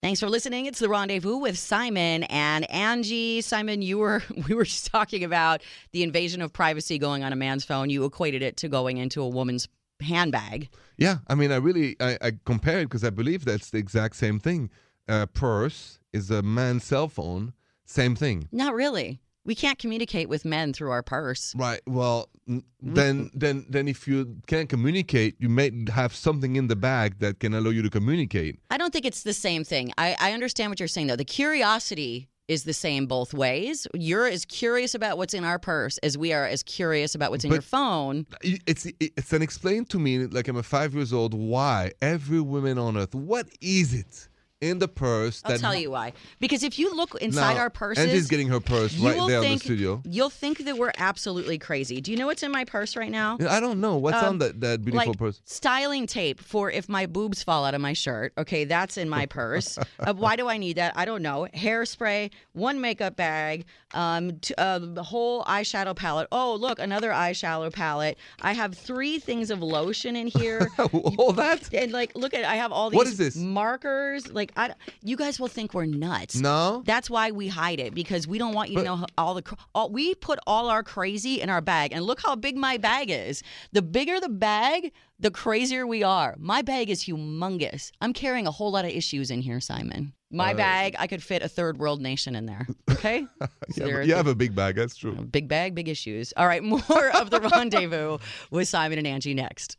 [0.03, 0.67] Thanks for listening.
[0.67, 3.43] It's the rendezvous with Simon and Angi.
[3.43, 7.35] Simon, you were we were just talking about the invasion of privacy going on a
[7.35, 7.89] man's phone.
[7.89, 9.67] You equated it to going into a woman's
[10.01, 10.69] handbag.
[10.97, 14.15] Yeah, I mean, I really I, I compare it because I believe that's the exact
[14.15, 14.69] same thing.
[15.07, 17.53] Uh, purse is a man's cell phone.
[17.85, 18.49] Same thing.
[18.51, 19.21] Not really.
[19.45, 21.55] We can't communicate with men through our purse.
[21.55, 21.79] Right.
[21.87, 26.75] Well, n- then then then if you can't communicate, you may have something in the
[26.75, 28.59] bag that can allow you to communicate.
[28.69, 29.93] I don't think it's the same thing.
[29.97, 31.15] I, I understand what you're saying, though.
[31.15, 33.87] The curiosity is the same both ways.
[33.93, 37.43] You're as curious about what's in our purse as we are as curious about what's
[37.43, 38.25] in But- your phone.
[38.41, 42.77] It's it's an explain to me like I'm a five years old why every woman
[42.77, 43.13] on earth.
[43.15, 44.29] What is it
[44.59, 46.13] in the purse I'll tell you why.
[46.39, 49.41] Because if you look inside Now, our purses, Angi's getting her purse right there in
[49.43, 50.01] the think studio.
[50.03, 52.01] you'll think that we're absolutely crazy.
[52.01, 53.37] Do you know what's in my purse right now?
[53.47, 55.41] I don't know what's Um, on that, that beautiful like purse.
[55.45, 58.33] styling tape for if my boobs fall out of my shirt.
[58.37, 59.77] Okay, that's in my purse.
[59.99, 60.93] uh, why do I need that?
[60.95, 61.47] I don't know.
[61.53, 66.27] Hairspray, one makeup bag, um, t- uh, the whole eyeshadow palette.
[66.31, 68.17] Oh, look, another eyeshadow palette.
[68.41, 70.69] I have three things of lotion in here.
[71.17, 71.69] All that?
[71.73, 73.35] And like, look at, I have all these What is this?
[73.35, 74.31] markers.
[74.31, 74.73] Like, I,
[75.03, 76.35] you guys will think we're nuts.
[76.35, 76.81] No.
[76.85, 79.43] That's why we hide it because we don't want you to know all the.
[79.75, 83.09] All, we put all our crazy in our bag, and look how big my bag
[83.09, 83.43] is.
[83.73, 86.35] The bigger the bag, the crazier we are.
[86.39, 87.91] My bag is humongous.
[88.01, 90.13] I'm carrying a whole lot of issues in here, Simon.
[90.29, 92.67] My Uh, bag, I could fit a third world nation in there.
[92.97, 93.27] Okay,
[93.71, 94.75] So Yeah, you have a big bag.
[94.75, 95.13] That's true.
[95.13, 96.33] Big bag, big issues.
[96.35, 98.17] All right, more of the rendezvous
[98.49, 99.77] with Simon and Angi next.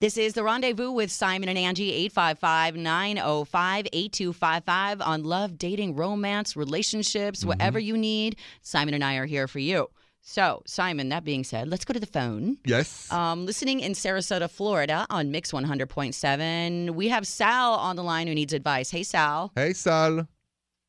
[0.00, 6.56] This is the rendezvous with Simon and Angi, 855 905 8255 on love, dating, romance,
[6.56, 8.36] relationships, whatever you need.
[8.62, 9.88] Simon and I are here for you.
[10.22, 12.58] So, Simon, that being said, let's go to the phone.
[12.64, 13.10] Yes.
[13.10, 18.34] Um, listening in Sarasota, Florida on Mix 100.7, we have Sal on the line who
[18.34, 18.90] needs advice.
[18.90, 19.50] Hey, Sal.
[19.54, 20.28] hey, Sal.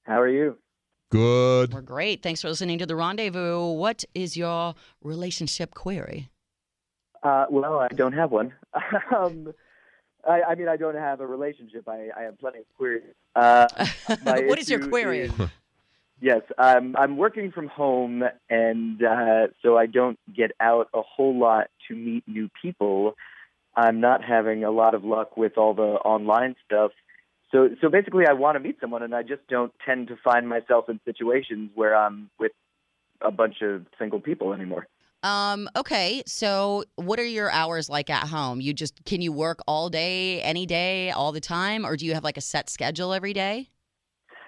[0.04, 0.58] How are you?
[1.12, 1.74] Good.
[1.74, 2.24] We're great.
[2.24, 3.72] Thanks for listening to the rendezvous.
[3.74, 6.30] What is your relationship query?
[7.24, 8.54] Uh, well, I don't have one.
[9.15, 9.54] um,
[10.28, 11.88] I, I mean, I don't have a relationship.
[11.88, 13.04] I, I have plenty of queries.
[13.36, 13.67] Uh,
[14.24, 15.22] what is your query?
[15.22, 15.32] is-
[16.22, 21.38] yes, I'm I'm working from home, and uh, so I don't get out a whole
[21.38, 23.16] lot to meet new people.
[23.76, 26.92] I'm not having a lot of luck with all the online stuff.
[27.52, 30.48] So, so basically, I want to meet someone, and I just don't tend to find
[30.48, 32.52] myself in situations where I'm with
[33.22, 34.88] a bunch of single people anymore.
[35.24, 38.60] Um, okay, so what are your hours like at home?
[38.60, 42.14] You just can you work all day, any day, all the time, or do you
[42.14, 43.70] have like a set schedule every day?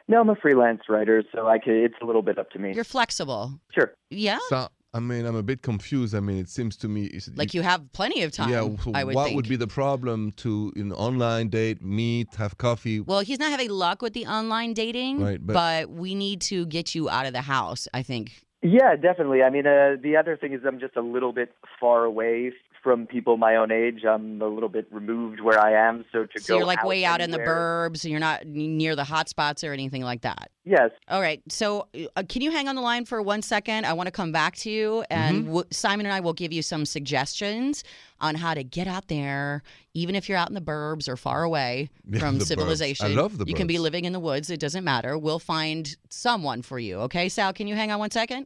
[0.07, 1.73] No, I'm a freelance writer, so I could.
[1.75, 2.73] it's a little bit up to me.
[2.73, 3.59] You're flexible.
[3.73, 3.93] Sure.
[4.09, 4.39] Yeah.
[4.49, 6.13] So, I mean, I'm a bit confused.
[6.13, 7.05] I mean, it seems to me.
[7.05, 8.49] is- Like you have plenty of time.
[8.49, 8.67] Yeah.
[8.83, 9.35] so I would what think.
[9.37, 12.99] would be the problem to an online date, meet, have coffee?
[12.99, 16.65] well, he's not having luck with the online dating, Right, but, but- we need to
[16.65, 18.43] get you out of the house, I think.
[18.61, 19.41] Yeah, definitely.
[19.41, 23.07] I mean, uh, the other thing is I'm just a little bit far away from
[23.07, 24.03] people my own age.
[24.03, 27.05] I'm a little bit removed where I am, so to So go you're like way
[27.05, 30.51] out in the anywhere- burbs, you're not near the hot spots or anything like that.
[30.65, 30.91] Yes.
[31.07, 31.41] All right.
[31.49, 33.85] So, uh, can you hang on the line for one second?
[33.85, 35.47] I want to come back to you, and Mm-hmm.
[35.47, 37.83] w- Simon and I will give you some suggestions
[38.19, 41.43] on how to get out there, even if you're out in the burbs or far
[41.43, 42.51] away Yeah, from the burbs.
[42.51, 43.15] I civilization.
[43.15, 44.49] love the You can be living in the woods.
[44.49, 45.17] It doesn't matter.
[45.17, 46.97] We'll find someone for you.
[47.01, 47.53] Okay, Sal?
[47.53, 48.45] Can you hang on one second?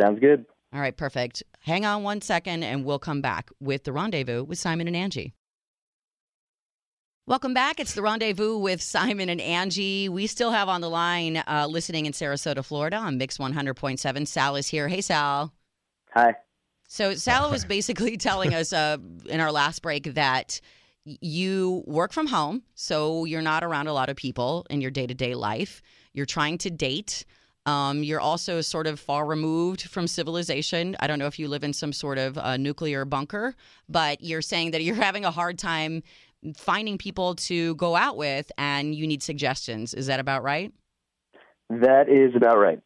[0.00, 0.46] Sounds good.
[0.72, 1.42] All right, perfect.
[1.60, 5.32] Hang on one second, and we'll come back with the rendezvous with Simon and Angi.
[7.26, 7.78] Welcome back.
[7.78, 10.08] It's the rendezvous with Simon and Angi.
[10.08, 14.26] We still have on the line, uh, listening in Sarasota, Florida on Mix 100.7.
[14.26, 14.88] Sal is here.
[14.88, 15.52] Hey, Sal.
[16.14, 16.34] Hi.
[16.88, 20.60] So, Sal was basically telling us uh, in our last break that
[21.04, 25.06] you work from home, so you're not around a lot of people in your day
[25.06, 25.82] to day life.
[26.12, 27.24] You're trying to date.
[27.68, 30.96] Um, you're also sort of far removed from civilization.
[31.00, 33.54] I don't know if you live in some sort of uh, nuclear bunker,
[33.90, 36.02] but you're saying that you're having a hard time
[36.56, 39.92] finding people to go out with and you need suggestions.
[39.92, 40.72] Is that about right?
[41.68, 42.80] That is about right.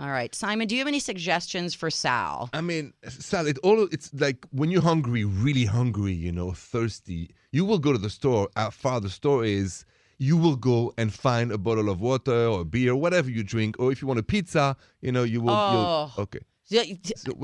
[0.00, 0.34] All right.
[0.34, 2.50] Simon, do you have any suggestions for Sal?
[2.52, 7.30] I mean, Sal, it all it's like when you're hungry, really hungry, you know, thirsty,
[7.52, 8.48] you will go to the store.
[8.56, 9.84] How far the store is,
[10.18, 13.92] you will go and find a bottle of water or beer, whatever you drink, or
[13.92, 15.54] if you want a pizza, you know, you will.
[15.54, 16.12] Oh.
[16.16, 16.40] You'll, okay.
[16.66, 16.82] So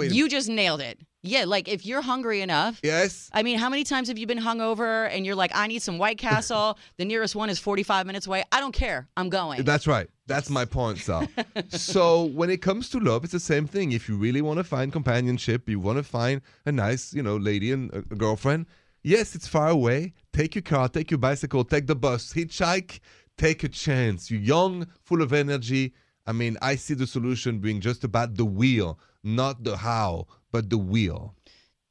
[0.03, 0.99] You just nailed it.
[1.23, 2.81] Yeah, like if you're hungry enough.
[2.83, 3.29] Yes.
[3.35, 5.99] I mean, how many times have you been hungover and you're like, I need some
[5.99, 6.79] White Castle?
[6.97, 8.43] the nearest one is 45 minutes away.
[8.51, 9.09] I don't care.
[9.19, 9.63] I'm going.
[9.65, 10.09] That's right.
[10.27, 11.29] That's my point, Sal.
[11.69, 13.93] so when it comes to love, it's the same thing.
[13.93, 17.37] If you really want to find companionship, you want to find a nice, you know,
[17.37, 18.67] lady and a a girlfriend.
[19.03, 20.13] Yes, it's far away.
[20.33, 23.01] Take your car, take your bicycle, take the bus, hitchhike,
[23.39, 24.31] take a chance.
[24.31, 25.95] You're young, full of energy.
[26.27, 30.69] I mean, I see the solution being just about the wheel, not the how, but
[30.69, 31.35] the wheel.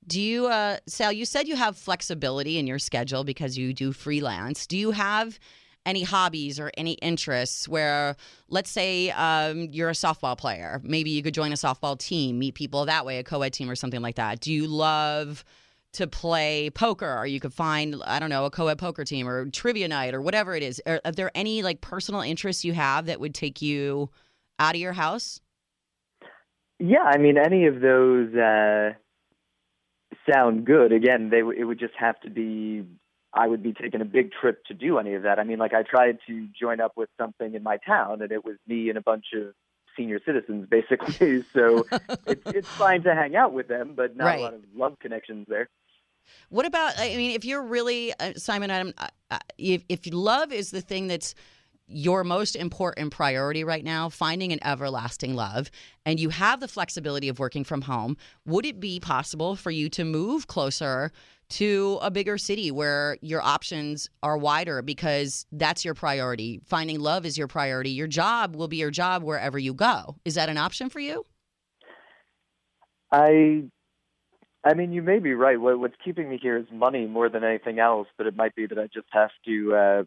[0.06, 3.92] Do you, uh, Sal, you said you have flexibility in your schedule because you do
[3.92, 4.68] freelance.
[4.68, 5.40] Do you have
[5.86, 8.16] any hobbies or any interests where,
[8.50, 10.80] let's say, um, you're a softball player?
[10.84, 13.70] Maybe you could join a softball team, meet people that way, a co ed team
[13.70, 14.40] or something like that.
[14.40, 15.44] Do you love
[15.94, 19.28] to play poker or you could find, I don't know, a co ed poker team
[19.28, 20.82] or trivia night or whatever it is?
[20.86, 24.10] Are, are there any like personal interests you have that would take you
[24.60, 25.42] out of your house?
[26.80, 28.92] Yeah, I mean, any of those uh,
[30.30, 30.92] sound good.
[30.92, 32.84] Again, they it would just have to be.
[33.32, 35.38] I would be taking a big trip to do any of that.
[35.38, 38.44] I mean, like I tried to join up with something in my town, and it
[38.44, 39.54] was me and a bunch of
[39.96, 41.44] senior citizens, basically.
[41.54, 41.86] so
[42.26, 44.40] it's it's fine to hang out with them, but not Right.
[44.40, 45.70] a lot of love connections there.
[46.50, 46.94] What about?
[46.98, 50.82] I mean, if you're really uh, Simon, I'm, uh, uh, if if love is the
[50.82, 51.36] thing that's
[51.90, 55.72] your most important priority right now, finding an everlasting love,
[56.06, 58.16] and you have the flexibility of working from home,
[58.46, 61.12] would it be possible for you to move closer
[61.50, 66.62] to a bigger city where your options are wider because that's your priority?
[66.66, 67.90] Finding love is your priority.
[67.90, 70.16] Your job will be your job wherever you go.
[70.26, 71.26] Is that an option for you?
[73.12, 73.64] I,
[74.64, 75.60] I mean, you may be right.
[75.60, 78.08] What, what's keeping me here is money more than anything else.
[78.18, 80.04] But it might be that I just have to uh,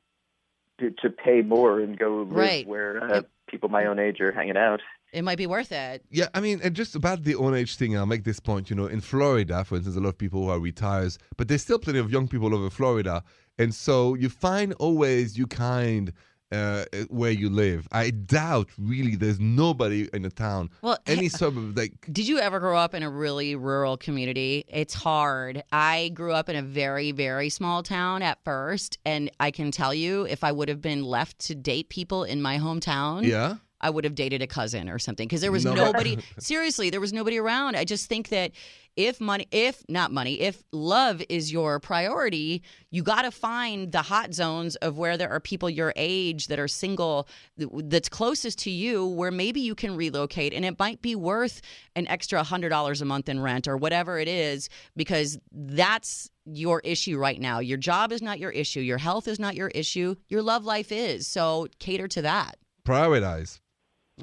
[0.80, 2.66] to, to pay more and go live Right.
[2.66, 3.28] where uh, Yep.
[3.48, 4.80] people my own age are hanging out.
[5.12, 6.02] It might be worth it.
[6.10, 8.70] Yeah, I mean, and just about the own age thing, I'll make this point.
[8.70, 11.60] You know, in Florida, for instance, a lot of people who are retired, but there's
[11.62, 13.22] still plenty of young people over Florida.
[13.58, 16.12] And so you find always you kind
[16.52, 17.88] uh, where you live.
[17.92, 22.60] I doubt really there's nobody in the town, Well, any suburb, like, Did you ever
[22.60, 24.64] grow up in a really rural community?
[24.68, 25.62] It's hard.
[25.72, 29.94] I grew up in a very, very small town at first, and I can tell
[29.94, 33.56] you, if I would have been left to date people in my hometown, yeah.
[33.82, 35.74] I would have dated a cousin or something because there was No.
[35.74, 36.18] nobody.
[36.38, 37.76] seriously, there was nobody around.
[37.76, 38.52] I just think that
[38.94, 44.02] if money, if not money, if love is your priority, you got to find the
[44.02, 48.70] hot zones of where there are people your age that are single that's closest to
[48.70, 51.62] you where maybe you can relocate and it might be worth
[51.96, 57.16] an extra $100 a month in rent or whatever it is because that's your issue
[57.16, 57.60] right now.
[57.60, 58.80] Your job is not your issue.
[58.80, 60.16] Your health is not your issue.
[60.28, 61.26] Your love life is.
[61.26, 62.56] So cater to that.
[62.84, 63.60] Prioritize.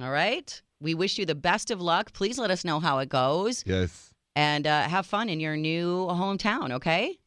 [0.01, 0.61] All right.
[0.81, 2.13] We wish you the best of luck.
[2.13, 4.13] Please let us know how it goes Yes.
[4.35, 7.17] and uh, have fun in your new hometown, okay?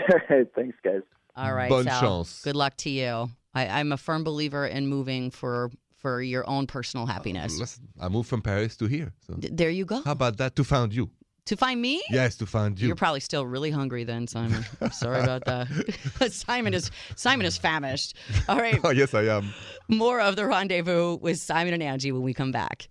[0.56, 1.02] Thanks, guys.
[1.36, 1.70] All right.
[1.70, 2.00] Bonne Sal.
[2.02, 2.42] chance.
[2.44, 3.30] Good luck to you.
[3.54, 7.58] I, I'm a firm believer in moving for for your own personal happiness.
[7.58, 9.14] Listen, I moved from Paris to here.
[9.26, 10.02] So D- there you go.
[10.04, 11.10] how about that to found you?
[11.48, 12.02] To find me?
[12.10, 12.88] Yes, to find you.
[12.88, 14.66] You're probably still really hungry then, Simon.
[14.80, 15.68] I'm sorry about that.
[16.32, 18.16] Simon is Simon is famished.
[18.48, 18.80] All right.
[18.84, 19.54] oh, yes, I am.
[19.90, 22.88] More of the rendezvous with Simon and Angi when we come back.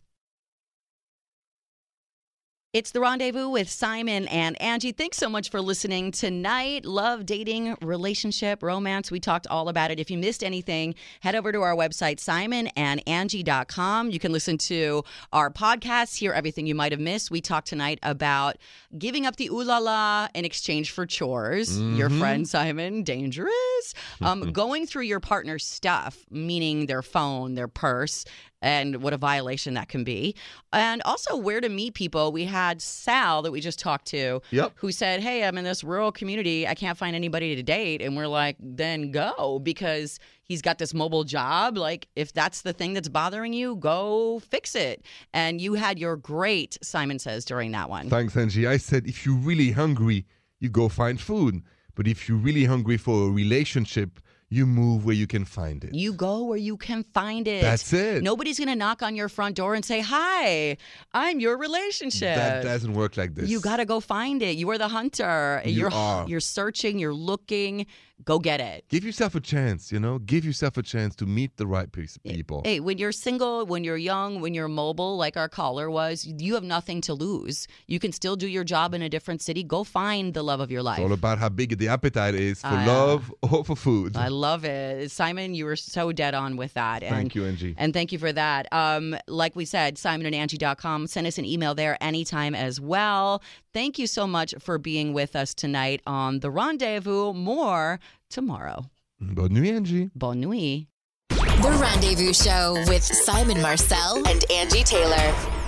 [2.73, 4.97] It's the rendezvous with Simon and Angi.
[4.97, 6.87] Thanks so much for listening tonight.
[6.87, 9.11] Love, dating, relationship, romance.
[9.11, 10.01] We talked all about it.
[10.01, 14.09] If you missed anything, head over to our website, simonandangie.com.
[14.11, 15.05] You can listen to
[15.35, 17.31] our podcasts, hear everything you might have missed.
[17.31, 18.57] We talked tonight about
[18.97, 21.79] giving up the ooh la la in exchange for chores.
[21.79, 22.19] Your Mhm.
[22.19, 23.93] friend Simon, dangerous.
[24.23, 28.25] Um, going through your partner's stuff, meaning their phone, their purse,
[28.63, 30.35] and what a violation that can be.
[30.73, 32.33] And also where to meet people.
[32.33, 34.73] We had Sal that we just talked to Yep.
[34.77, 36.67] who said, Hey, I'm in this rural community.
[36.67, 38.01] I can't find anybody to date.
[38.01, 41.77] And we're like, Then go because he's got this mobile job.
[41.77, 45.05] Like, if that's the thing that's bothering you, go fix it.
[45.35, 48.09] And you had your great, Simon says, during that one.
[48.09, 48.67] Thanks, Angi.
[48.69, 50.25] I said if you're really hungry,
[50.61, 51.63] you go find food.
[51.95, 54.21] But if you're really hungry for a relationship,
[54.53, 55.95] you move where you can find it.
[55.95, 57.63] You go where you can find it.
[57.63, 58.23] That's it.
[58.23, 60.77] Nobody's going to knock on your front door and say, Hi,
[61.15, 62.37] I'm your relationship.
[62.37, 63.49] That doesn't work like this.
[63.49, 64.57] You got to go find it.
[64.57, 65.63] You are the hunter.
[65.65, 66.29] You are are.
[66.29, 67.87] you're searching, you're looking.
[68.25, 68.85] Go get it.
[68.89, 70.19] Give yourself a chance, you know?
[70.19, 72.63] Give yourself a chance to meet the right piece people.
[72.65, 76.55] Hey, when you're single, when you're young, when you're mobile, like our caller was, you
[76.55, 77.67] have nothing to lose.
[77.87, 79.63] You can still do your job in a different city.
[79.65, 80.99] Go find the love of your life.
[80.99, 82.85] It's all about how big the appetite is for Ah.
[82.87, 84.17] love or for food.
[84.17, 85.11] I love it.
[85.11, 87.03] Simon, you were so dead on with that.
[87.03, 87.75] And, Thank you, Angi.
[87.77, 88.73] And thank you for that.
[88.73, 91.07] Um, like we said, simonandangie.com.
[91.07, 93.43] Send us an email there anytime as well.
[93.73, 97.33] Thank you so much for being with us tonight on The Rendezvous.
[97.33, 98.85] More tomorrow.
[99.21, 100.11] Bonne nuit, Angi.
[100.15, 100.89] Bonne nuit.
[101.29, 105.62] The Rendezvous Show with Simon Marcel and Angi Taylor.